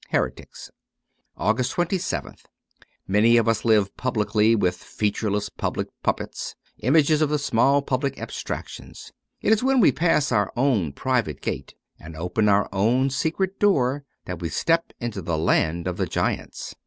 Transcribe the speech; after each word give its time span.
^Heretics.' 0.11 0.71
264 1.37 1.45
AUGUST 1.45 1.75
27th 1.75 2.45
MANY 3.07 3.37
of 3.37 3.47
us 3.47 3.63
live 3.63 3.95
publicly 3.97 4.55
with 4.55 4.75
featureless 4.75 5.49
public 5.49 5.89
puppets, 6.01 6.55
images 6.79 7.21
of 7.21 7.29
the 7.29 7.37
small 7.37 7.83
public 7.83 8.17
abstractions. 8.19 9.11
It 9.41 9.53
is 9.53 9.61
when 9.61 9.79
we 9.79 9.91
pass 9.91 10.31
our 10.31 10.51
own 10.57 10.91
private 10.91 11.39
gate, 11.39 11.75
and 11.99 12.17
open 12.17 12.49
our 12.49 12.67
own 12.73 13.11
secret 13.11 13.59
door, 13.59 14.03
that 14.25 14.39
we 14.41 14.49
step 14.49 14.91
into 14.99 15.21
the 15.21 15.37
land 15.37 15.85
of 15.85 15.97
the 15.97 16.07
giants. 16.07 16.73